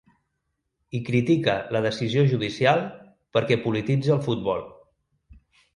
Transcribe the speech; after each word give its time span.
I 0.99 1.01
critica 1.09 1.53
la 1.77 1.83
decisió 1.87 2.25
judicial 2.33 2.83
perquè 3.39 3.61
‘polititza 3.69 4.19
el 4.19 4.27
futbol’. 4.31 4.71